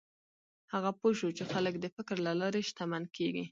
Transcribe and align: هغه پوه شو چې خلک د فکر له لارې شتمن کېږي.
هغه 0.73 0.91
پوه 0.99 1.11
شو 1.19 1.29
چې 1.37 1.43
خلک 1.51 1.73
د 1.79 1.85
فکر 1.95 2.17
له 2.27 2.31
لارې 2.41 2.61
شتمن 2.69 3.03
کېږي. 3.17 3.45